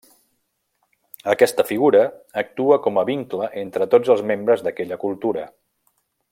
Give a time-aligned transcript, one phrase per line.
[1.33, 2.01] Aquesta figura
[2.43, 5.49] actua com a vincle entre tots els membres d'aquella cultura.